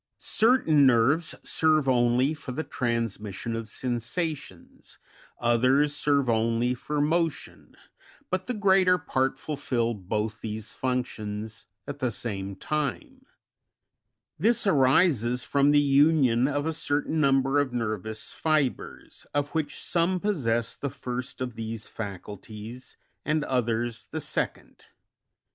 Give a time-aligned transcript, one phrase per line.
[0.17, 0.29] 23.
[0.47, 4.97] Certain nerves serve only for the transmission of sensations,
[5.37, 7.75] others serve only for motion,
[8.31, 13.27] but the greater part fulfil both these functions at the same time;
[14.39, 20.19] this arises from the union of a certain number of nervous fibres, of which some
[20.19, 24.85] possess the first of these faculties, and others the second.